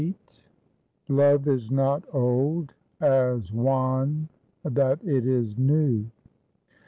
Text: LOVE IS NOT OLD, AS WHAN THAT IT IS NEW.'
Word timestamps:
LOVE 1.09 1.47
IS 1.47 1.69
NOT 1.69 2.03
OLD, 2.11 2.73
AS 3.01 3.51
WHAN 3.53 4.29
THAT 4.63 4.97
IT 5.03 5.27
IS 5.27 5.59
NEW.' 5.59 6.09